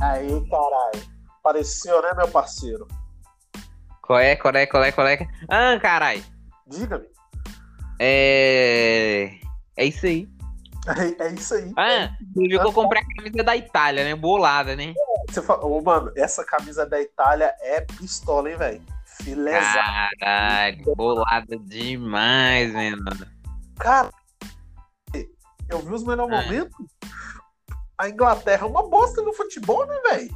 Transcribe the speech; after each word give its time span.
Aí, 0.00 0.48
caralho. 0.48 1.16
Apareceu, 1.40 2.02
né, 2.02 2.12
meu 2.16 2.28
parceiro? 2.28 2.86
Qual 4.02 4.18
é, 4.18 4.36
qual 4.36 4.54
é, 4.54 4.66
qual 4.66 4.84
é, 4.84 4.92
qual 4.92 5.06
é? 5.06 5.26
Ah, 5.48 5.78
caralho. 5.80 6.24
Diga-me. 6.66 7.06
É. 7.98 9.38
É 9.76 9.84
isso 9.84 10.06
aí. 10.06 10.28
É, 11.18 11.24
é 11.26 11.32
isso 11.34 11.54
aí. 11.54 11.72
Ah, 11.76 12.10
viu 12.34 12.60
que 12.60 12.66
eu 12.66 12.72
comprei 12.72 13.02
a 13.02 13.16
camisa 13.16 13.42
da 13.42 13.56
Itália, 13.56 14.04
né? 14.04 14.14
Bolada, 14.14 14.76
né? 14.76 14.94
Você 15.28 15.42
fala, 15.42 15.64
Ô, 15.64 15.80
mano, 15.82 16.12
essa 16.16 16.44
camisa 16.44 16.86
da 16.86 17.00
Itália 17.00 17.52
é 17.60 17.80
pistola, 17.80 18.50
hein, 18.50 18.56
velho? 18.56 18.82
Filézão. 19.22 19.82
Caralho, 20.20 20.94
bolada 20.94 21.56
demais, 21.58 22.72
né, 22.72 22.90
mano? 22.90 23.26
Cara, 23.78 24.10
eu 25.68 25.78
vi 25.80 25.92
os 25.94 26.04
melhores 26.04 26.32
Ah. 26.36 26.42
momentos. 26.42 26.86
A 27.98 28.08
Inglaterra 28.08 28.66
é 28.66 28.68
uma 28.68 28.88
bosta 28.88 29.22
no 29.22 29.32
futebol, 29.32 29.86
né, 29.86 29.96
velho? 30.10 30.30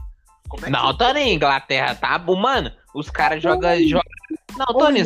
É 0.55 0.65
que- 0.65 0.71
Não, 0.71 0.97
Tony, 0.97 1.33
Inglaterra 1.35 1.95
tá 1.95 2.19
mano. 2.19 2.73
Os 2.95 3.09
caras 3.11 3.43
jogam. 3.43 3.71
Joga... 3.87 4.05
Não, 4.57 4.67
Tony, 4.67 5.05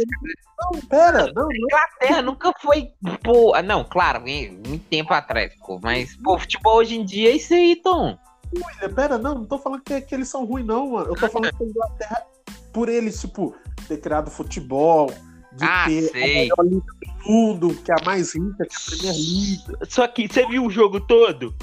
Não, 0.59 0.81
pera, 0.89 1.33
não, 1.35 1.43
não. 1.49 1.53
Inglaterra 1.53 2.23
nunca 2.23 2.53
foi. 2.61 2.93
Pô, 3.23 3.61
não, 3.63 3.85
claro, 3.85 4.21
muito 4.23 4.85
tempo 4.89 5.13
atrás, 5.13 5.53
pô. 5.67 5.79
Mas, 5.83 6.17
pô, 6.23 6.39
futebol 6.39 6.77
hoje 6.77 6.97
em 6.97 7.05
dia 7.05 7.31
é 7.31 7.37
isso 7.37 7.53
aí, 7.53 7.77
Tom. 7.77 8.17
William, 8.55 8.95
Pera, 8.95 9.19
não, 9.19 9.35
não 9.35 9.45
tô 9.45 9.59
falando 9.59 9.83
que, 9.83 10.01
que 10.01 10.15
eles 10.15 10.29
são 10.29 10.45
ruins, 10.45 10.65
não, 10.65 10.91
mano. 10.93 11.09
Eu 11.11 11.17
tô 11.17 11.29
falando 11.29 11.53
que 11.57 11.65
a 11.65 11.67
Inglaterra, 11.67 12.23
por 12.73 12.89
eles, 12.89 13.21
tipo, 13.21 13.55
ter 13.89 13.99
criado 13.99 14.31
futebol, 14.31 15.13
de 15.53 15.65
Ah, 15.65 15.85
ter 15.87 16.03
sei. 16.11 16.23
a 16.23 16.27
melhor 16.27 16.65
liga 16.65 16.87
do 17.03 17.29
mundo, 17.31 17.75
que 17.85 17.91
é 17.91 17.95
a 18.01 18.05
mais 18.05 18.35
rica, 18.35 18.57
que 18.59 18.63
é 18.63 18.67
a 18.67 18.87
Premier 18.89 19.15
League. 19.15 19.91
Só 19.91 20.07
que 20.07 20.29
você 20.29 20.47
viu 20.47 20.65
o 20.65 20.71
jogo 20.71 21.01
todo? 21.01 21.55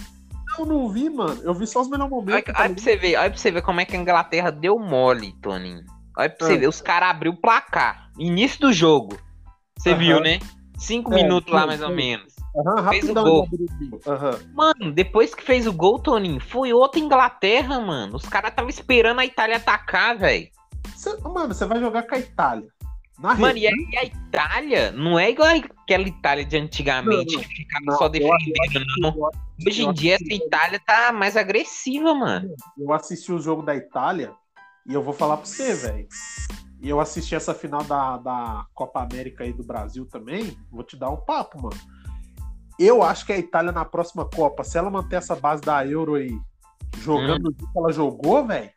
Eu 0.59 0.65
não 0.65 0.89
vi, 0.89 1.09
mano. 1.09 1.41
Eu 1.43 1.53
vi 1.53 1.65
só 1.65 1.81
os 1.81 1.89
melhores 1.89 2.11
Olha, 2.11 2.21
momentos. 2.21 2.53
olha 2.53 2.67
tá 2.69 2.73
pra 2.73 2.81
você 2.83 2.95
ver, 2.95 3.15
olha 3.17 3.29
pra 3.29 3.39
você 3.39 3.51
ver 3.51 3.61
como 3.61 3.81
é 3.81 3.85
que 3.85 3.95
a 3.95 3.99
Inglaterra 3.99 4.51
deu 4.51 4.77
mole, 4.77 5.33
Toninho. 5.41 5.83
Olha 6.17 6.29
pra 6.29 6.45
você 6.47 6.53
Ah. 6.53 6.57
ver, 6.57 6.67
os 6.67 6.81
caras 6.81 7.09
abriu 7.09 7.31
o 7.31 7.37
placar. 7.37 8.09
Início 8.19 8.59
do 8.59 8.73
jogo. 8.73 9.17
Você 9.77 9.91
Aham. 9.91 9.97
viu, 9.99 10.19
né? 10.19 10.39
Cinco 10.77 11.13
É, 11.13 11.15
minutos 11.15 11.51
lá, 11.53 11.61
sim, 11.61 11.67
mais 11.67 11.81
ou 11.81 11.89
sim. 11.89 11.95
menos. 11.95 12.33
Aham, 12.55 12.89
fez 12.89 13.09
o 13.09 13.13
gol. 13.13 13.47
Aham. 14.07 14.39
Mano, 14.53 14.91
depois 14.91 15.33
que 15.33 15.43
fez 15.43 15.65
o 15.65 15.71
gol, 15.73 15.99
Toninho, 15.99 16.39
foi 16.41 16.73
outra 16.73 16.99
Inglaterra, 16.99 17.79
mano. 17.79 18.17
Os 18.17 18.27
caras 18.27 18.49
estavam 18.49 18.69
esperando 18.69 19.19
a 19.19 19.25
Itália 19.25 19.55
atacar, 19.57 20.17
velho. 20.17 20.49
Mano, 21.23 21.53
você 21.53 21.65
vai 21.65 21.79
jogar 21.79 22.03
com 22.03 22.13
a 22.15 22.19
Itália. 22.19 22.67
Na 23.21 23.35
Mano, 23.35 23.57
e 23.57 23.67
a, 23.67 23.71
e 23.71 23.97
a 23.97 24.03
Itália 24.03 24.91
não 24.91 25.19
é 25.19 25.29
igual 25.29 25.47
aquela 25.49 26.07
Itália 26.07 26.43
de 26.43 26.57
antigamente, 26.57 27.35
Não, 27.35 27.43
que 27.43 27.47
ficava 27.55 27.85
Não, 27.85 27.97
só 27.97 28.07
defendendo, 28.09 28.85
não. 28.99 29.29
Hoje 29.67 29.83
em 29.83 29.93
dia 29.93 30.15
essa 30.15 30.23
assisti- 30.23 30.43
Itália 30.43 30.81
tá 30.83 31.11
mais 31.11 31.37
agressiva, 31.37 32.15
mano. 32.15 32.49
eu 32.77 32.91
assisti 32.91 33.31
o 33.31 33.39
jogo 33.39 33.61
da 33.61 33.75
Itália 33.75 34.33
e 34.87 34.93
eu 34.93 35.03
vou 35.03 35.13
falar 35.13 35.37
pra 35.37 35.45
você, 35.45 35.75
velho. 35.75 36.07
E 36.81 36.89
eu 36.89 36.99
assisti 36.99 37.35
essa 37.35 37.53
final 37.53 37.83
da, 37.83 38.17
da 38.17 38.65
Copa 38.73 39.03
América 39.03 39.43
aí 39.43 39.53
do 39.53 39.63
Brasil 39.63 40.03
também. 40.07 40.57
Vou 40.71 40.83
te 40.83 40.97
dar 40.97 41.11
um 41.11 41.17
papo, 41.17 41.61
mano. 41.61 41.77
Eu 42.79 43.03
acho 43.03 43.23
que 43.23 43.33
a 43.33 43.37
Itália 43.37 43.71
na 43.71 43.85
próxima 43.85 44.25
Copa, 44.27 44.63
se 44.63 44.79
ela 44.79 44.89
manter 44.89 45.17
essa 45.17 45.35
base 45.35 45.61
da 45.61 45.85
Euro 45.85 46.15
aí, 46.15 46.35
jogando 47.01 47.49
o 47.49 47.51
jeito 47.51 47.71
que 47.71 47.77
ela 47.77 47.91
jogou, 47.91 48.47
velho, 48.47 48.71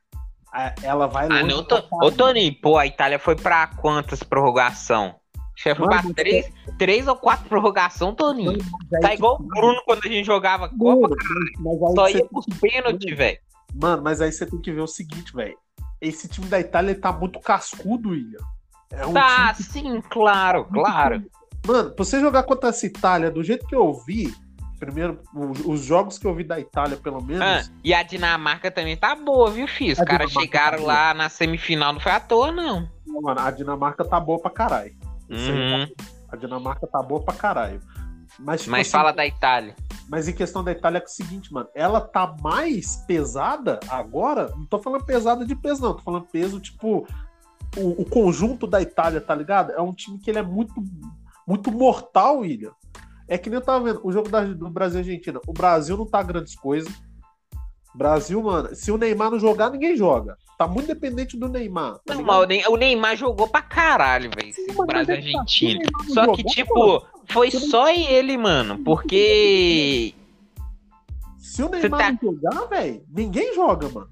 ela 0.83 1.07
vai 1.07 1.27
Ah, 1.31 1.41
longe 1.43 1.65
tô... 1.65 1.83
Ô, 2.03 2.11
Toninho, 2.13 2.55
pô, 2.61 2.79
a 2.79 2.87
Itália 2.87 3.19
foi 3.19 3.35
pra 3.37 3.67
quantas 3.67 4.23
prorrogação? 4.23 5.17
Acho 5.57 5.75
que 5.75 5.75
pra 5.87 6.03
três, 6.15 6.53
três 6.79 7.07
ou 7.07 7.15
quatro 7.17 7.49
prorrogação, 7.49 8.15
Toninho. 8.15 8.59
Tá 9.01 9.15
igual 9.15 9.35
o 9.35 9.39
que- 9.39 9.61
Bruno 9.61 9.83
quando 9.85 10.01
a 10.05 10.09
gente 10.09 10.25
jogava 10.27 10.69
Copa, 10.69 11.15
aí 11.15 11.95
só 11.95 12.09
ia 12.09 12.25
pros 12.27 12.47
pênaltis, 12.61 13.17
velho. 13.17 13.39
Mano, 13.75 14.03
mas 14.03 14.21
aí 14.21 14.33
você 14.33 14.47
tem 14.47 14.61
que 14.61 14.73
ver 14.73 14.81
o 14.81 14.87
seguinte, 14.87 15.33
velho. 15.35 15.57
Esse 16.01 16.29
time 16.29 16.47
da 16.47 16.59
Itália 16.61 16.95
tá 16.99 17.13
muito 17.13 17.39
cascudo, 17.41 18.11
William. 18.11 18.41
É 18.91 19.07
um 19.07 19.13
Tá, 19.13 19.55
sim, 19.55 20.01
claro, 20.11 20.65
claro. 20.67 21.25
Mano, 21.67 21.91
pra 21.93 22.05
você 22.05 22.21
jogar 22.21 22.43
contra 22.43 22.69
essa 22.71 22.85
Itália, 22.87 23.31
do 23.31 23.43
jeito 23.43 23.67
que 23.67 23.75
eu 23.75 23.93
vi, 24.07 24.35
primeiro, 24.85 25.21
os, 25.35 25.61
os 25.65 25.81
jogos 25.85 26.19
que 26.19 26.27
eu 26.27 26.35
vi 26.35 26.45
da 26.45 26.61
Itália, 26.61 26.97
pelo 26.97 27.23
menos. 27.23 27.43
Ah, 27.43 27.73
e 27.83 27.95
a 27.95 28.03
Dinamarca 28.03 28.71
também 28.71 28.97
tá 28.97 29.15
boa, 29.15 29.51
viu, 29.51 29.67
filho? 29.67 29.93
Os 29.93 29.99
caras 29.99 30.31
chegaram 30.31 30.79
tá 30.79 30.85
lá 30.85 31.15
na 31.15 31.29
semifinal, 31.29 31.93
não 31.93 32.01
foi 32.01 32.13
à 32.13 32.21
toa, 32.21 32.53
não. 32.53 32.89
Mano, 33.07 33.41
a 33.41 33.51
Dinamarca 33.51 34.05
tá 34.05 34.21
boa 34.21 34.39
pra 34.39 34.51
caralho. 34.51 34.95
Uhum. 35.31 35.89
A 36.29 36.37
Dinamarca 36.37 36.87
tá 36.87 37.03
boa 37.03 37.23
pra 37.23 37.35
caralho. 37.35 37.81
Mas, 38.39 38.63
tipo 38.63 38.73
Mas 38.73 38.83
assim, 38.83 38.91
fala 38.91 39.13
da 39.13 39.27
Itália. 39.27 39.75
Mas 40.09 40.29
em 40.29 40.33
questão 40.33 40.63
da 40.63 40.73
Itália 40.73 40.99
é 40.99 41.05
o 41.05 41.09
seguinte, 41.09 41.53
mano. 41.53 41.69
Ela 41.75 42.01
tá 42.01 42.35
mais 42.43 42.97
pesada 43.07 43.81
agora. 43.89 44.51
Não 44.57 44.67
tô 44.67 44.79
falando 44.79 45.05
pesada 45.05 45.47
de 45.47 45.55
peso, 45.55 45.81
não. 45.81 45.95
Tô 45.95 46.03
falando 46.03 46.27
peso, 46.27 46.61
tipo. 46.61 47.07
O, 47.77 48.03
o 48.03 48.05
conjunto 48.05 48.67
da 48.67 48.81
Itália, 48.81 49.21
tá 49.21 49.35
ligado? 49.35 49.73
É 49.73 49.81
um 49.81 49.93
time 49.93 50.19
que 50.19 50.31
ele 50.31 50.39
é 50.39 50.43
muito, 50.43 50.75
muito 51.47 51.73
mortal, 51.73 52.39
William. 52.39 52.73
É 53.29 53.39
que 53.39 53.49
nem 53.49 53.59
eu 53.59 53.65
tava 53.65 53.85
vendo 53.85 54.01
o 54.05 54.13
jogo 54.13 54.29
da- 54.29 54.45
do 54.45 54.69
Brasil 54.71 55.01
e 55.01 55.03
Argentina. 55.03 55.41
O 55.47 55.53
Brasil 55.53 55.97
não 55.97 56.07
tá 56.07 56.23
grandes 56.23 56.55
coisas. 56.55 56.93
Brasil, 57.95 58.43
mano, 58.43 58.75
se 58.75 58.91
o 58.91 58.99
Neymar 58.99 59.31
não 59.31 59.39
jogar, 59.39 59.71
ninguém 59.71 59.97
joga. 59.97 60.37
Tá 60.59 60.67
muito 60.67 60.87
dependente 60.89 61.37
do 61.39 61.49
Neymar. 61.49 61.99
tá 62.05 62.15
Não, 62.15 62.23
mas 62.23 62.43
o 62.43 62.47
Ney- 62.47 62.65
o 62.69 62.77
Neymar 62.77 63.17
jogou 63.17 63.47
pra 63.49 63.63
caralho, 63.63 64.31
velho, 64.35 64.53
mano, 64.75 64.87
Brasil 64.87 65.15
e 65.15 65.19
é 65.19 65.33
tá, 65.33 65.39
Argentina. 65.39 65.81
não 65.93 66.05
Só 66.15 66.33
que, 66.33 66.43
jogar, 66.43 66.51
tipo, 66.55 67.07
foi 67.27 67.51
só 67.53 67.89
ele, 67.91 68.37
mano. 68.37 68.79
Porque, 68.85 70.13
Se 71.39 71.63
o 71.63 71.69
Neymar 71.69 72.01
tá- 72.01 72.19
não 72.21 72.33
jogar, 72.33 72.67
velho, 72.67 73.03
ninguém 73.09 73.55
joga, 73.55 73.89
mano. 73.89 74.09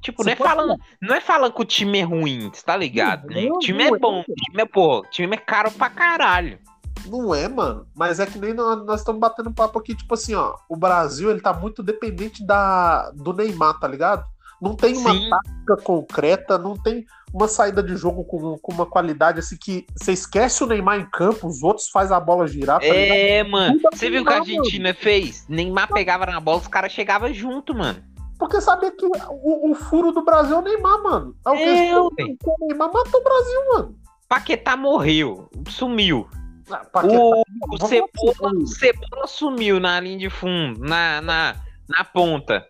tipo, 0.00 0.22
Você 0.22 0.30
não 0.30 0.32
é, 0.32 0.36
falando, 0.36 0.80
não 1.02 1.14
é 1.16 1.20
falando 1.20 1.52
que 1.52 1.62
o 1.62 1.64
time 1.64 1.98
é 1.98 2.02
ruim, 2.02 2.48
você 2.52 2.64
tá 2.64 2.76
ligado, 2.76 3.26
né? 3.26 3.46
Não, 3.46 3.56
O 3.56 3.58
time 3.58 3.82
é 3.82 3.88
é, 3.88 3.98
bom, 3.98 4.20
o 4.20 4.24
time 4.24 4.62
é, 4.62 4.64
pô, 4.64 4.98
o 5.00 5.02
time 5.10 5.34
é 5.34 5.38
caro 5.40 5.70
pra 5.72 5.90
caralho. 5.90 6.60
Não 7.08 7.34
é, 7.34 7.48
mano. 7.48 7.86
Mas 7.94 8.20
é 8.20 8.26
que 8.26 8.38
nem 8.38 8.54
nós, 8.54 8.84
nós 8.84 9.00
estamos 9.00 9.20
batendo 9.20 9.52
papo 9.52 9.78
aqui, 9.78 9.94
tipo 9.94 10.14
assim, 10.14 10.34
ó. 10.34 10.54
O 10.68 10.76
Brasil, 10.76 11.30
ele 11.30 11.40
tá 11.40 11.52
muito 11.52 11.82
dependente 11.82 12.44
da, 12.44 13.10
do 13.10 13.32
Neymar, 13.32 13.78
tá 13.78 13.88
ligado? 13.88 14.24
Não 14.60 14.74
tem 14.74 14.96
uma 14.96 15.12
Sim. 15.12 15.28
tática 15.28 15.76
concreta, 15.84 16.56
não 16.56 16.76
tem 16.76 17.04
uma 17.32 17.46
saída 17.46 17.82
de 17.82 17.94
jogo 17.96 18.24
com, 18.24 18.56
com 18.56 18.72
uma 18.72 18.86
qualidade 18.86 19.40
assim 19.40 19.56
que 19.56 19.86
você 19.94 20.12
esquece 20.12 20.64
o 20.64 20.66
Neymar 20.66 20.98
em 20.98 21.10
campo, 21.10 21.46
os 21.46 21.62
outros 21.62 21.88
faz 21.88 22.10
a 22.10 22.18
bola 22.18 22.46
girar, 22.46 22.80
tá 22.80 22.86
ligado? 22.86 23.16
É, 23.16 23.44
mano. 23.44 23.78
Você 23.92 24.08
viu 24.08 24.22
o 24.22 24.24
que 24.24 24.32
a 24.32 24.38
Argentina 24.38 24.94
fez? 24.94 25.46
Neymar 25.48 25.92
pegava 25.92 26.24
na 26.24 26.40
bola, 26.40 26.58
os 26.58 26.68
caras 26.68 26.92
chegavam 26.92 27.32
junto, 27.34 27.74
mano. 27.74 28.02
Porque 28.38 28.60
sabia 28.60 28.90
que 28.90 29.04
o, 29.04 29.70
o 29.70 29.74
furo 29.74 30.12
do 30.12 30.24
Brasil 30.24 30.56
é 30.56 30.58
o 30.58 30.62
Neymar, 30.62 31.02
mano. 31.02 31.36
É 31.44 31.50
o 31.50 31.54
que 31.54 31.62
É, 31.62 31.98
ué. 31.98 32.36
o 32.44 32.66
Neymar 32.66 32.92
matou 32.92 33.20
o 33.20 33.24
Brasil, 33.24 33.60
mano. 33.74 33.96
Paquetá 34.28 34.76
morreu, 34.76 35.48
sumiu. 35.68 36.26
Ah, 36.70 36.84
O, 37.04 37.44
Cebola, 37.86 38.08
assim, 38.50 38.62
o 38.62 38.66
Cebola 38.66 39.26
sumiu 39.26 39.78
na 39.78 40.00
linha 40.00 40.18
de 40.18 40.30
fundo, 40.30 40.80
na, 40.80 41.20
na, 41.20 41.56
na 41.88 42.04
ponta. 42.04 42.66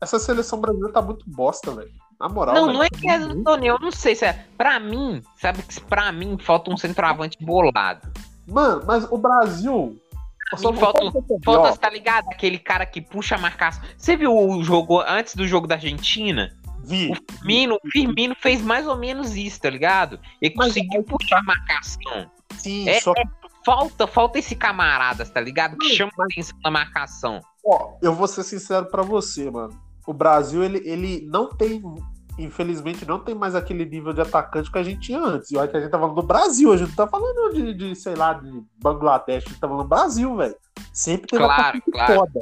Essa 0.00 0.18
seleção 0.18 0.60
brasileira 0.60 0.92
tá 0.92 1.02
muito 1.02 1.24
bosta, 1.28 1.72
velho. 1.72 1.90
Na 2.18 2.28
moral. 2.28 2.54
Não, 2.54 2.66
velho. 2.66 2.74
não 2.78 2.84
é 2.84 2.88
que 2.88 3.08
é 3.08 3.18
do 3.18 3.42
Tony, 3.42 3.66
eu 3.66 3.78
não 3.78 3.90
sei 3.90 4.14
se 4.14 4.24
é. 4.24 4.44
Pra 4.56 4.78
mim, 4.78 5.22
sabe 5.36 5.62
que 5.62 5.80
pra 5.80 6.12
mim 6.12 6.38
falta 6.38 6.70
um 6.70 6.76
centroavante 6.76 7.36
bolado. 7.40 8.08
Mano, 8.46 8.82
mas 8.86 9.04
o 9.10 9.18
Brasil. 9.18 9.98
mim 10.52 10.78
falta- 10.78 11.04
é 11.04 11.10
Falta, 11.44 11.76
tá 11.78 11.90
ligado? 11.90 12.26
Aquele 12.30 12.58
cara 12.58 12.84
que 12.86 13.00
puxa 13.00 13.34
a 13.36 13.38
marcação. 13.38 13.82
Você 13.96 14.16
viu 14.16 14.36
o 14.36 14.62
jogo 14.62 15.00
antes 15.00 15.34
do 15.34 15.46
jogo 15.46 15.66
da 15.66 15.74
Argentina? 15.76 16.54
Vi. 16.84 17.10
O 17.12 17.14
Firmino, 17.14 17.76
o 17.82 17.88
Firmino 17.90 18.34
fez 18.34 18.60
mais 18.62 18.86
ou 18.86 18.96
menos 18.96 19.36
isso, 19.36 19.60
tá 19.60 19.70
ligado? 19.70 20.18
Ele 20.40 20.54
Mas 20.56 20.68
conseguiu 20.68 21.02
puxar 21.04 21.38
a 21.38 21.42
marcação. 21.42 22.30
Sim, 22.56 22.88
É, 22.88 23.00
só 23.00 23.14
que, 23.14 23.22
Falta, 23.64 24.06
falta 24.06 24.38
esse 24.38 24.54
camarada, 24.54 25.24
tá 25.24 25.40
ligado? 25.40 25.76
Que 25.76 25.90
chama 25.90 26.10
a 26.18 26.24
atenção 26.24 26.58
na 26.64 26.70
marcação. 26.70 27.40
ó, 27.64 27.94
eu 28.00 28.14
vou 28.14 28.26
ser 28.26 28.42
sincero 28.42 28.86
pra 28.86 29.02
você, 29.02 29.50
mano. 29.50 29.78
O 30.06 30.12
Brasil, 30.14 30.62
ele, 30.64 30.80
ele 30.84 31.28
não 31.30 31.48
tem, 31.50 31.82
infelizmente, 32.38 33.06
não 33.06 33.18
tem 33.18 33.34
mais 33.34 33.54
aquele 33.54 33.84
nível 33.84 34.12
de 34.12 34.22
atacante 34.22 34.72
que 34.72 34.78
a 34.78 34.82
gente 34.82 35.00
tinha 35.00 35.20
antes. 35.20 35.50
E 35.50 35.56
olha 35.56 35.68
que 35.68 35.76
a 35.76 35.80
gente 35.80 35.90
tá 35.90 35.98
falando 35.98 36.14
do 36.16 36.22
Brasil, 36.22 36.72
a 36.72 36.76
gente 36.76 36.88
não 36.88 36.96
tá 36.96 37.06
falando 37.06 37.54
de, 37.54 37.74
de, 37.74 37.94
sei 37.94 38.14
lá, 38.14 38.32
de 38.32 38.62
Bangladesh, 38.82 39.44
a 39.44 39.48
gente 39.48 39.60
tá 39.60 39.68
falando 39.68 39.86
Brasil, 39.86 40.34
velho. 40.36 40.56
Sempre 40.92 41.26
teve 41.28 41.44
Claro, 41.44 41.60
atacante 41.60 41.90
claro. 41.90 42.14
foda. 42.14 42.40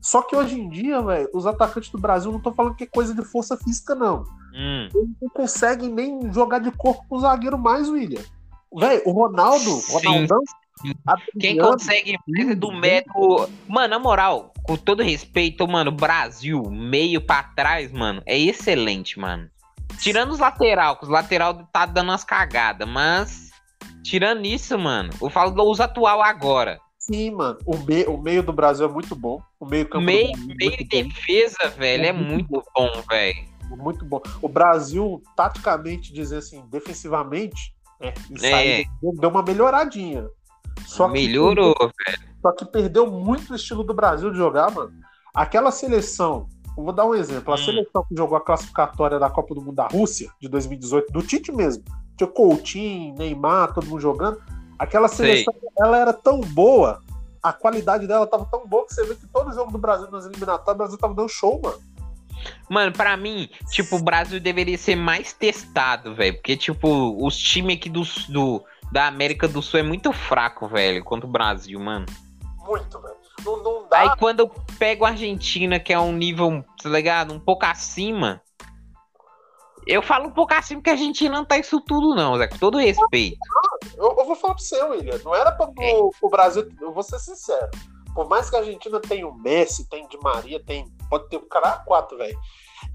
Só 0.00 0.22
que 0.22 0.36
hoje 0.36 0.58
em 0.58 0.68
dia, 0.68 1.02
velho, 1.02 1.28
os 1.34 1.46
atacantes 1.46 1.90
do 1.90 1.98
Brasil 1.98 2.30
não 2.30 2.38
estão 2.38 2.54
falando 2.54 2.76
que 2.76 2.84
é 2.84 2.86
coisa 2.86 3.14
de 3.14 3.22
força 3.22 3.56
física, 3.56 3.94
não. 3.94 4.22
Hum. 4.54 4.88
Eles 4.94 5.10
não 5.20 5.28
conseguem 5.28 5.92
nem 5.92 6.32
jogar 6.32 6.60
de 6.60 6.70
corpo 6.70 7.04
com 7.08 7.16
o 7.16 7.20
zagueiro 7.20 7.58
mais, 7.58 7.88
William. 7.88 8.22
Velho, 8.76 9.02
o 9.06 9.12
Ronaldo, 9.12 9.80
Ronaldão, 9.90 10.40
Quem 11.40 11.56
consegue 11.56 12.18
mais 12.28 12.50
é 12.50 12.54
do 12.54 12.70
metro. 12.72 13.48
Mano, 13.66 13.88
na 13.88 13.98
moral, 13.98 14.52
com 14.62 14.76
todo 14.76 15.02
respeito, 15.02 15.66
mano, 15.66 15.90
Brasil, 15.90 16.62
meio 16.70 17.20
pra 17.20 17.42
trás, 17.42 17.90
mano, 17.90 18.22
é 18.26 18.38
excelente, 18.38 19.18
mano. 19.18 19.48
Tirando 20.00 20.32
os 20.32 20.38
lateral, 20.38 20.96
que 20.96 21.04
os 21.04 21.10
lateral 21.10 21.66
tá 21.72 21.86
dando 21.86 22.10
umas 22.10 22.24
cagadas, 22.24 22.88
mas. 22.88 23.50
Tirando 24.02 24.44
isso, 24.46 24.78
mano, 24.78 25.10
eu 25.20 25.30
falo 25.30 25.50
dos 25.50 25.80
atual 25.80 26.22
agora. 26.22 26.78
Sim, 26.98 27.30
mano. 27.30 27.58
O, 27.64 27.76
me, 27.78 28.04
o 28.04 28.18
meio 28.18 28.42
do 28.42 28.52
Brasil 28.52 28.86
é 28.86 28.88
muito 28.92 29.14
bom. 29.14 29.40
O 29.60 29.66
meio 29.66 29.88
campo 29.88 30.04
Meio, 30.04 30.26
do 30.26 30.32
Brasil 30.32 30.50
é 30.50 30.56
meio 30.56 30.70
muito 30.70 30.88
de 30.88 31.02
bom. 31.02 31.08
defesa, 31.08 31.68
velho, 31.70 32.04
é 32.04 32.08
É 32.08 32.12
muito 32.12 32.50
muito 32.50 32.64
bom, 32.74 32.90
velho. 33.08 33.56
Muito 33.70 34.04
bom. 34.04 34.20
O 34.42 34.48
Brasil, 34.48 35.22
taticamente, 35.36 36.12
dizer 36.12 36.38
assim, 36.38 36.64
defensivamente, 36.68 37.75
né, 38.00 38.12
e 38.30 38.38
saída, 38.40 38.90
deu- 39.02 39.12
deu 39.14 39.30
uma 39.30 39.42
melhoradinha. 39.42 40.28
Só 40.84 41.06
que, 41.06 41.12
Melhorou, 41.14 41.74
só 42.42 42.52
que 42.52 42.64
perdeu 42.66 43.10
muito 43.10 43.52
o 43.52 43.56
estilo 43.56 43.82
do 43.82 43.94
Brasil 43.94 44.30
de 44.30 44.36
jogar, 44.36 44.70
mano. 44.70 44.92
Aquela 45.34 45.70
seleção, 45.70 46.48
eu 46.76 46.84
vou 46.84 46.92
dar 46.92 47.06
um 47.06 47.14
exemplo. 47.14 47.52
A 47.52 47.56
Hum. 47.56 47.58
seleção 47.64 48.04
que 48.08 48.14
jogou 48.16 48.36
a 48.36 48.40
classificatória 48.40 49.18
da 49.18 49.28
Copa 49.30 49.54
do 49.54 49.60
Mundo 49.60 49.76
da 49.76 49.88
Rússia, 49.88 50.30
de 50.40 50.48
2018, 50.48 51.12
do 51.12 51.22
Tite 51.22 51.50
mesmo. 51.50 51.82
Tinha 52.16 52.28
Coutinho, 52.28 53.14
Neymar, 53.14 53.74
todo 53.74 53.86
mundo 53.86 54.00
jogando. 54.00 54.40
Aquela 54.78 55.08
Sei. 55.08 55.44
seleção, 55.44 55.54
ela 55.78 55.98
era 55.98 56.12
tão 56.12 56.40
boa, 56.40 57.00
a 57.42 57.52
qualidade 57.52 58.06
dela 58.06 58.26
tava 58.26 58.44
tão 58.46 58.66
boa 58.66 58.86
que 58.86 58.94
você 58.94 59.04
vê 59.04 59.14
que 59.14 59.26
todo 59.26 59.52
jogo 59.54 59.72
do 59.72 59.78
Brasil 59.78 60.10
nas 60.10 60.26
eliminatórias, 60.26 60.74
o 60.74 60.78
Brasil 60.78 60.98
tava 60.98 61.14
dando 61.14 61.28
show, 61.28 61.60
mano. 61.62 61.78
Mano, 62.68 62.92
pra 62.92 63.16
mim, 63.16 63.48
tipo, 63.70 63.96
o 63.96 64.02
Brasil 64.02 64.40
deveria 64.40 64.78
ser 64.78 64.96
mais 64.96 65.32
testado, 65.32 66.14
velho. 66.14 66.34
Porque, 66.34 66.56
tipo, 66.56 67.16
os 67.24 67.36
times 67.36 67.76
aqui 67.76 67.88
do, 67.88 68.02
do, 68.28 68.64
da 68.90 69.06
América 69.06 69.46
do 69.46 69.62
Sul 69.62 69.80
é 69.80 69.82
muito 69.82 70.12
fraco, 70.12 70.66
velho, 70.68 71.04
contra 71.04 71.26
o 71.26 71.30
Brasil, 71.30 71.78
mano. 71.78 72.06
Muito, 72.66 73.00
velho. 73.00 73.16
Não, 73.44 73.62
não 73.62 73.88
dá. 73.88 74.00
Aí 74.00 74.10
quando 74.18 74.40
eu 74.40 74.48
pego 74.78 75.04
a 75.04 75.10
Argentina, 75.10 75.78
que 75.78 75.92
é 75.92 75.98
um 75.98 76.12
nível, 76.12 76.64
tá 76.82 76.88
ligado? 76.88 77.32
Um 77.32 77.40
pouco 77.40 77.64
acima. 77.64 78.42
Eu 79.86 80.02
falo 80.02 80.26
um 80.26 80.32
pouco 80.32 80.52
acima 80.52 80.80
porque 80.80 80.90
a 80.90 80.94
Argentina 80.94 81.36
não 81.36 81.44
tá 81.44 81.56
isso 81.56 81.80
tudo, 81.80 82.14
não, 82.14 82.36
Zé. 82.36 82.48
Com 82.48 82.58
todo 82.58 82.78
respeito. 82.78 83.38
Eu, 83.96 84.16
eu 84.18 84.26
vou 84.26 84.34
falar 84.34 84.54
pra 84.54 84.62
você, 84.62 84.82
William. 84.82 85.20
Não 85.24 85.32
era 85.32 85.52
pra, 85.52 85.68
pro, 85.68 86.10
pro 86.18 86.28
Brasil. 86.28 86.68
Eu 86.80 86.92
vou 86.92 87.04
ser 87.04 87.20
sincero. 87.20 87.70
Por 88.12 88.28
mais 88.28 88.50
que 88.50 88.56
a 88.56 88.60
Argentina 88.60 88.98
tenha 88.98 89.28
o 89.28 89.38
Messi, 89.38 89.88
tem 89.88 90.08
Di 90.08 90.18
Maria, 90.20 90.60
tem. 90.64 90.90
Pode 91.08 91.28
ter 91.28 91.36
o 91.36 91.42
cara 91.42 91.72
quatro, 91.86 92.16
velho. 92.18 92.36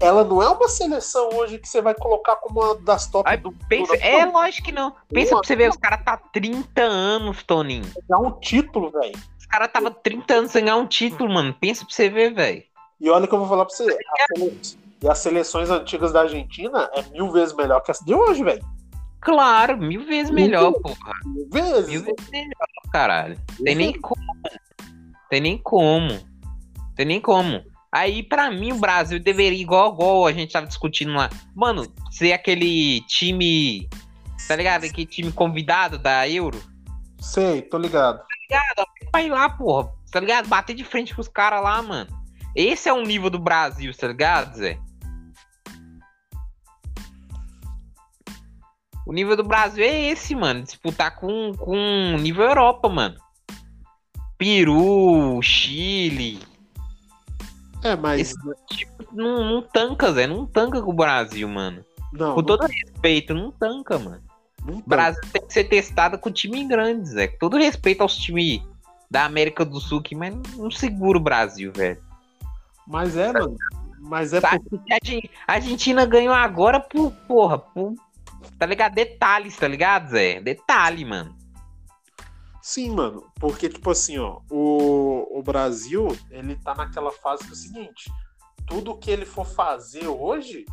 Ela 0.00 0.24
não 0.24 0.42
é 0.42 0.48
uma 0.48 0.68
seleção 0.68 1.28
hoje 1.34 1.58
que 1.58 1.68
você 1.68 1.80
vai 1.82 1.94
colocar 1.94 2.36
como 2.36 2.60
uma 2.62 2.74
das 2.76 3.06
top 3.06 3.28
Aí, 3.28 3.36
do 3.36 3.52
Pensa, 3.68 3.92
do- 3.96 4.02
é 4.02 4.24
lógico 4.24 4.66
que 4.66 4.72
não. 4.72 4.94
Pensa 5.12 5.30
pra 5.36 5.38
você 5.44 5.56
ver, 5.56 5.68
os 5.70 5.76
caras 5.76 6.04
tá 6.04 6.16
30 6.16 6.82
anos, 6.82 7.42
Toninho. 7.42 7.84
É 8.10 8.16
um 8.16 8.30
título, 8.40 8.90
velho. 8.90 9.12
Os 9.38 9.46
caras 9.46 9.70
tava 9.72 9.90
30 9.90 10.34
anos 10.34 10.50
sem 10.52 10.64
ganhar 10.64 10.76
um 10.76 10.86
título, 10.86 11.32
mano. 11.32 11.52
Pensa 11.54 11.84
pra 11.84 11.94
você 11.94 12.08
ver, 12.08 12.32
velho. 12.32 12.62
E 13.00 13.10
olha 13.10 13.26
que 13.26 13.34
eu 13.34 13.38
vou 13.38 13.48
falar 13.48 13.64
pra 13.66 13.74
você. 13.74 13.84
a 13.84 14.36
sele- 14.38 14.60
E 15.02 15.08
as 15.08 15.18
seleções 15.18 15.68
antigas 15.68 16.12
da 16.12 16.20
Argentina 16.22 16.88
é 16.94 17.02
mil 17.10 17.30
vezes 17.32 17.54
melhor 17.54 17.80
que 17.80 17.90
essa 17.90 18.04
de 18.04 18.14
hoje, 18.14 18.44
velho. 18.44 18.64
Claro, 19.20 19.76
mil 19.76 20.04
vezes 20.04 20.30
melhor, 20.30 20.72
porra. 20.74 21.12
Mil 21.26 21.48
vezes. 21.50 21.88
Mil 21.88 22.04
vezes 22.04 22.30
melhor, 22.30 22.66
caralho. 22.92 23.38
Tem 23.64 23.74
nem 23.74 23.92
como. 24.00 24.22
Tem 25.28 25.40
nem 25.40 25.58
como. 25.58 26.18
Tem 26.96 27.06
nem 27.06 27.20
como. 27.20 27.62
Aí, 27.92 28.22
pra 28.22 28.50
mim, 28.50 28.72
o 28.72 28.78
Brasil 28.78 29.20
deveria, 29.20 29.60
igual, 29.60 29.92
igual 29.92 30.26
a 30.26 30.32
gente 30.32 30.50
tava 30.50 30.66
discutindo 30.66 31.12
lá, 31.12 31.28
mano, 31.54 31.86
ser 32.10 32.32
aquele 32.32 33.02
time. 33.02 33.86
Tá 34.48 34.56
ligado? 34.56 34.84
Aquele 34.84 35.06
time 35.06 35.30
convidado 35.30 35.98
da 35.98 36.26
Euro. 36.26 36.60
Sei, 37.20 37.60
tô 37.60 37.76
ligado. 37.76 38.22
Vai 39.12 39.28
lá, 39.28 39.50
porra. 39.50 39.92
Tá 40.10 40.20
ligado? 40.20 40.48
Bater 40.48 40.74
de 40.74 40.84
frente 40.84 41.14
com 41.14 41.20
os 41.20 41.28
caras 41.28 41.62
lá, 41.62 41.82
mano. 41.82 42.10
Esse 42.56 42.88
é 42.88 42.92
o 42.92 43.02
nível 43.02 43.28
do 43.28 43.38
Brasil, 43.38 43.94
tá 43.94 44.08
ligado, 44.08 44.56
Zé? 44.56 44.78
O 49.06 49.12
nível 49.12 49.36
do 49.36 49.44
Brasil 49.44 49.84
é 49.84 50.10
esse, 50.10 50.34
mano. 50.34 50.62
Disputar 50.62 51.16
com, 51.16 51.52
com 51.54 52.16
nível 52.18 52.44
Europa, 52.44 52.88
mano. 52.88 53.16
Peru, 54.38 55.40
Chile. 55.42 56.51
É, 57.82 57.96
mas. 57.96 58.20
Esse- 58.20 58.36
Tipo, 58.70 59.04
não, 59.12 59.44
não 59.44 59.62
tanca, 59.62 60.12
Zé. 60.12 60.26
Não 60.26 60.46
tanca 60.46 60.80
com 60.80 60.90
o 60.90 60.94
Brasil, 60.94 61.48
mano. 61.48 61.84
Não, 62.12 62.34
Com 62.34 62.42
todo 62.42 62.66
respeito, 62.66 63.32
não 63.34 63.50
tanca, 63.50 63.98
mano. 63.98 64.22
não, 64.64 64.74
não 64.74 64.78
O 64.80 64.82
Brasil 64.86 65.20
tem 65.32 65.46
que 65.46 65.52
ser 65.52 65.64
testado 65.64 66.18
com 66.18 66.30
time 66.30 66.64
grande, 66.64 67.08
Zé. 67.08 67.28
Com 67.28 67.38
todo 67.38 67.56
respeito 67.58 68.02
aos 68.02 68.16
times 68.16 68.60
da 69.10 69.24
América 69.24 69.64
do 69.64 69.80
Sul 69.80 69.98
aqui, 70.00 70.14
mas 70.14 70.34
não 70.56 70.70
segura 70.70 71.18
o 71.18 71.22
Brasil, 71.22 71.72
velho. 71.74 72.00
Mas 72.86 73.16
é, 73.16 73.32
mano. 73.32 73.56
Mas 74.00 74.32
é 74.32 74.40
porque. 74.40 75.30
A 75.46 75.52
Argentina 75.54 76.04
ganhou 76.04 76.34
agora 76.34 76.80
por, 76.80 77.12
porra, 77.28 77.58
por, 77.58 77.94
tá 78.58 78.66
ligado? 78.66 78.94
Detalhes, 78.94 79.56
tá 79.56 79.68
ligado, 79.68 80.10
Zé? 80.10 80.40
Detalhe, 80.40 81.04
mano. 81.04 81.34
Sim, 82.62 82.90
mano. 82.90 83.28
Porque, 83.40 83.68
tipo 83.68 83.90
assim, 83.90 84.18
ó, 84.18 84.40
o, 84.48 85.38
o 85.38 85.42
Brasil, 85.42 86.06
ele 86.30 86.54
tá 86.54 86.74
naquela 86.76 87.10
fase 87.10 87.42
que 87.42 87.50
é 87.50 87.52
o 87.52 87.56
seguinte: 87.56 88.12
tudo 88.68 88.96
que 88.96 89.10
ele 89.10 89.26
for 89.26 89.44
fazer 89.44 90.06
hoje, 90.06 90.64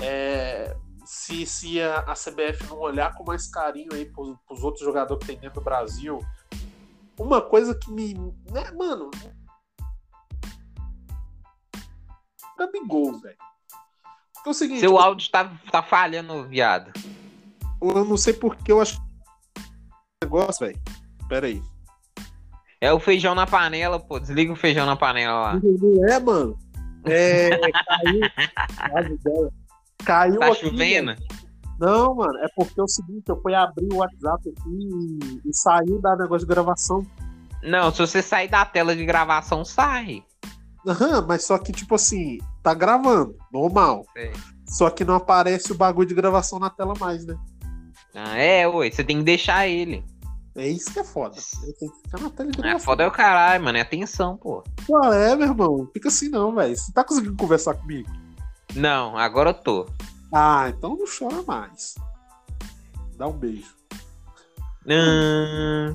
é, 0.00 0.76
se, 1.04 1.46
se 1.46 1.80
a, 1.80 2.00
a 2.00 2.14
CBF 2.14 2.66
não 2.68 2.80
olhar 2.80 3.14
com 3.14 3.22
mais 3.22 3.48
carinho 3.48 3.94
aí 3.94 4.06
pros, 4.06 4.36
pros 4.44 4.64
outros 4.64 4.84
jogadores 4.84 5.24
que 5.24 5.32
tem 5.32 5.40
dentro 5.40 5.60
do 5.60 5.64
Brasil, 5.64 6.18
uma 7.16 7.40
coisa 7.40 7.78
que 7.78 7.92
me. 7.92 8.14
Né, 8.50 8.68
mano. 8.72 9.08
Gabigol, 12.58 13.20
velho. 13.20 13.38
Porque 14.34 14.48
é 14.48 14.50
o 14.50 14.54
seguinte, 14.54 14.80
Seu 14.80 14.98
áudio 14.98 15.30
tá, 15.30 15.56
tá 15.70 15.82
falhando, 15.82 16.46
viado. 16.48 16.92
eu 17.80 18.04
não 18.04 18.16
sei 18.16 18.32
porque 18.32 18.72
eu 18.72 18.80
acho. 18.80 18.98
Negócio, 20.22 20.66
velho. 20.66 20.80
Pera 21.30 21.46
aí. 21.46 21.62
É 22.80 22.92
o 22.92 22.98
feijão 22.98 23.36
na 23.36 23.46
panela, 23.46 24.00
pô. 24.00 24.18
Desliga 24.18 24.52
o 24.52 24.56
feijão 24.56 24.84
na 24.84 24.96
panela 24.96 25.40
lá. 25.40 25.60
Não 25.62 26.08
é, 26.08 26.18
mano. 26.18 26.58
É, 27.06 27.50
caiu. 27.50 28.20
Caiu 30.04 30.38
Tá 30.38 30.46
aqui, 30.46 30.60
chovendo? 30.60 31.14
velho. 31.14 31.18
Não, 31.78 32.14
mano, 32.14 32.36
é 32.40 32.46
porque 32.56 32.78
é 32.78 32.82
o 32.82 32.88
seguinte, 32.88 33.24
eu 33.28 33.40
fui 33.40 33.54
abrir 33.54 33.88
o 33.92 33.96
WhatsApp 33.98 34.48
aqui 34.48 34.68
e, 34.68 35.48
e 35.48 35.54
saiu 35.54 36.00
da 36.00 36.16
negócio 36.16 36.46
de 36.46 36.52
gravação. 36.52 37.06
Não, 37.62 37.92
se 37.92 37.98
você 38.00 38.20
sair 38.20 38.48
da 38.48 38.64
tela 38.64 38.96
de 38.96 39.04
gravação, 39.04 39.64
sai. 39.64 40.22
Aham, 40.86 41.24
mas 41.28 41.44
só 41.44 41.58
que, 41.58 41.72
tipo 41.72 41.94
assim, 41.94 42.38
tá 42.62 42.74
gravando, 42.74 43.36
normal. 43.52 44.04
Sei. 44.14 44.32
Só 44.66 44.90
que 44.90 45.04
não 45.04 45.14
aparece 45.14 45.70
o 45.72 45.74
bagulho 45.74 46.08
de 46.08 46.14
gravação 46.14 46.58
na 46.58 46.70
tela 46.70 46.94
mais, 46.98 47.24
né? 47.24 47.36
Ah, 48.14 48.36
é, 48.36 48.66
oi, 48.66 48.90
você 48.90 49.04
tem 49.04 49.18
que 49.18 49.24
deixar 49.24 49.66
ele. 49.68 50.04
É 50.56 50.68
isso 50.68 50.92
que 50.92 50.98
é 50.98 51.04
foda. 51.04 51.36
Tem 51.62 51.72
que 51.90 51.96
ficar 52.02 52.20
na 52.20 52.30
tela 52.30 52.50
de 52.50 52.66
É 52.66 52.78
foda 52.78 53.04
é 53.04 53.06
o 53.06 53.12
caralho, 53.12 53.62
mano. 53.64 53.78
É 53.78 53.82
atenção, 53.82 54.36
pô. 54.36 54.64
Pô, 54.86 55.00
é, 55.12 55.36
meu 55.36 55.46
irmão. 55.48 55.88
Fica 55.92 56.08
assim 56.08 56.28
não, 56.28 56.54
velho. 56.54 56.76
Você 56.76 56.92
tá 56.92 57.04
conseguindo 57.04 57.36
conversar 57.36 57.74
comigo? 57.74 58.10
Não, 58.74 59.16
agora 59.16 59.50
eu 59.50 59.54
tô. 59.54 59.86
Ah, 60.32 60.68
então 60.68 60.96
não 60.96 61.06
chora 61.06 61.42
mais. 61.42 61.94
Dá 63.16 63.26
um 63.28 63.32
beijo. 63.32 63.74
Hum, 64.86 65.94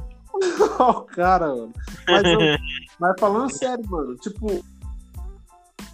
Ó, 0.79 0.91
o 0.99 1.01
cara, 1.03 1.47
mano. 1.47 1.73
Mas, 2.07 2.23
eu- 2.23 2.39
mas 2.99 3.19
falando 3.19 3.49
sério, 3.51 3.89
mano, 3.89 4.15
tipo. 4.17 4.63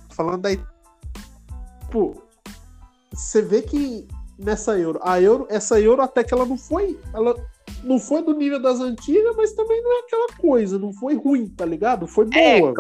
Falando 0.10 0.42
daí. 0.42 0.62
Tipo, 1.82 2.22
você 3.12 3.42
vê 3.42 3.62
que 3.62 4.08
nessa 4.38 4.78
euro, 4.78 5.00
a 5.04 5.22
euro, 5.22 5.46
essa 5.50 5.80
euro 5.80 6.02
até 6.02 6.24
que 6.24 6.34
ela 6.34 6.46
não 6.46 6.58
foi. 6.58 7.00
Ela 7.14 7.36
não 7.84 8.00
foi 8.00 8.24
do 8.24 8.34
nível 8.34 8.62
das 8.62 8.80
antigas, 8.80 9.36
mas 9.36 9.54
também 9.54 9.82
não 9.82 9.92
é 9.92 10.00
aquela 10.02 10.28
coisa. 10.38 10.78
Não 10.80 10.94
foi 10.94 11.16
ruim, 11.16 11.48
tá 11.48 11.66
ligado? 11.66 12.08
Foi 12.08 12.28
É, 12.34 12.60
boa. 12.60 12.74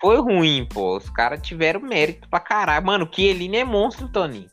Foi 0.00 0.16
ruim, 0.20 0.66
pô. 0.72 0.96
Os 0.96 1.08
caras 1.10 1.40
tiveram 1.40 1.80
mérito 1.80 2.28
pra 2.28 2.40
caralho. 2.40 2.84
Mano, 2.84 3.08
o 3.10 3.14
Chiellini 3.14 3.58
é 3.58 3.64
monstro, 3.64 4.08
Tony. 4.08 4.48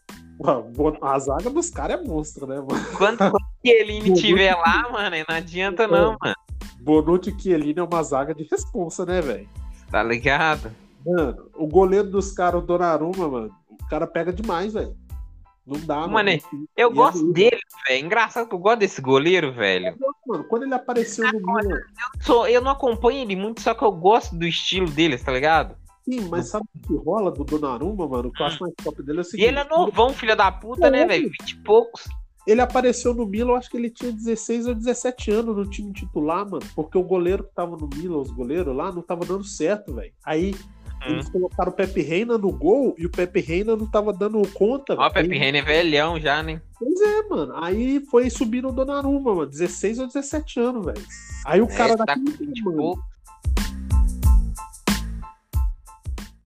A 1.01 1.19
zaga 1.19 1.49
dos 1.49 1.69
caras 1.69 1.99
é 1.99 2.03
monstro, 2.03 2.47
né, 2.47 2.55
mano? 2.55 2.85
Quando, 2.97 3.19
o 3.21 3.39
Chiellini 3.65 4.13
tiver 4.13 4.55
lá, 4.55 4.87
mano, 4.89 5.15
não 5.27 5.35
adianta 5.35 5.87
não, 5.87 6.15
mano. 6.21 6.35
Bonucci 6.81 7.31
e 7.31 7.41
Chiellini 7.41 7.79
é 7.79 7.83
uma 7.83 8.01
zaga 8.03 8.33
de 8.33 8.47
responsa, 8.49 9.05
né, 9.05 9.21
velho? 9.21 9.49
Tá 9.91 10.01
ligado? 10.01 10.71
Mano, 11.05 11.49
o 11.55 11.67
goleiro 11.67 12.09
dos 12.09 12.31
caras, 12.31 12.61
o 12.61 12.65
Donnarumma, 12.65 13.27
mano, 13.27 13.55
o 13.69 13.89
cara 13.89 14.07
pega 14.07 14.31
demais, 14.31 14.73
velho. 14.73 14.95
Não 15.69 15.79
dá, 15.85 16.07
Mano, 16.07 16.13
mano. 16.13 16.29
Eu 16.75 16.91
E 16.91 16.93
gosto 16.93 17.23
ele- 17.23 17.33
dele, 17.33 17.59
velho. 17.87 18.05
Engraçado 18.05 18.47
que 18.49 18.55
eu 18.55 18.59
gosto 18.59 18.79
desse 18.79 19.01
goleiro, 19.01 19.53
velho. 19.53 19.95
Mano, 20.25 20.43
quando 20.45 20.63
ele 20.63 20.73
apareceu 20.73 21.31
no 21.31 21.39
Milan, 21.39 21.79
Sou, 22.21 22.47
eu 22.47 22.61
não 22.61 22.71
acompanho 22.71 23.19
ele 23.21 23.35
muito, 23.35 23.61
só 23.61 23.73
que 23.73 23.83
eu 23.83 23.91
gosto 23.91 24.35
do 24.35 24.45
estilo 24.45 24.89
dele, 24.89 25.17
tá 25.17 25.31
ligado? 25.31 25.75
sim, 26.03 26.21
mas 26.27 26.47
sabe 26.47 26.65
o 26.75 26.87
que 26.87 26.95
rola 26.95 27.29
do 27.29 27.43
Donnarumma, 27.43 28.07
mano? 28.07 28.29
O 28.29 28.31
que 28.31 28.41
eu 28.41 28.47
acho 28.47 28.59
mais 28.63 28.73
top 28.83 29.03
dele 29.03 29.19
é 29.19 29.21
o 29.21 29.23
E 29.23 29.25
seguinte. 29.25 29.47
ele 29.47 29.59
é 29.59 29.63
novão, 29.65 30.09
filho 30.11 30.35
da 30.35 30.51
puta, 30.51 30.89
né, 30.89 31.01
É. 31.01 31.05
velho? 31.05 31.29
20 31.29 31.51
e 31.51 31.55
poucos. 31.57 32.05
Ele 32.47 32.61
apareceu 32.61 33.13
no 33.13 33.27
Milan, 33.27 33.51
eu 33.51 33.55
acho 33.57 33.69
que 33.69 33.77
ele 33.77 33.91
tinha 33.91 34.11
16 34.11 34.65
ou 34.65 34.73
17 34.73 35.29
anos 35.29 35.55
no 35.55 35.69
time 35.69 35.93
titular, 35.93 36.49
mano. 36.49 36.65
Porque 36.73 36.97
o 36.97 37.03
goleiro 37.03 37.43
que 37.43 37.53
tava 37.53 37.77
no 37.77 37.87
Milan, 37.95 38.17
os 38.17 38.31
goleiros 38.31 38.75
lá, 38.75 38.91
não 38.91 39.03
tava 39.03 39.23
dando 39.23 39.43
certo, 39.43 39.93
velho. 39.93 40.11
Aí 40.25 40.55
Eles 41.07 41.29
colocaram 41.29 41.71
o 41.71 41.75
Pepe 41.75 42.01
Reina 42.01 42.37
no 42.37 42.51
gol 42.51 42.93
e 42.97 43.05
o 43.05 43.09
Pepe 43.09 43.39
Reina 43.39 43.75
não 43.75 43.85
tava 43.85 44.11
dando 44.11 44.41
conta. 44.49 44.95
Ó, 44.97 45.07
o 45.07 45.11
Pepe 45.11 45.37
Reina 45.37 45.57
é 45.59 45.61
velhão 45.61 46.19
já, 46.19 46.43
né? 46.43 46.61
Pois 46.77 46.99
é, 47.01 47.23
mano. 47.29 47.53
Aí 47.55 47.99
foi 48.09 48.29
subindo 48.29 48.69
o 48.69 48.71
Donnarumma, 48.71 49.33
mano. 49.33 49.49
16 49.49 49.99
ou 49.99 50.07
17 50.07 50.59
anos, 50.59 50.85
velho. 50.85 51.01
Aí 51.45 51.61
o 51.61 51.65
É, 51.65 51.75
cara 51.75 51.97
tá 51.97 52.05
daquele 52.05 52.31
com 52.31 52.45
20 52.45 52.57
e 52.57 52.63
mano. 52.63 53.03